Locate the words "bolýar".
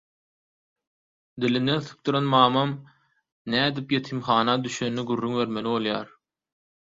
5.77-6.11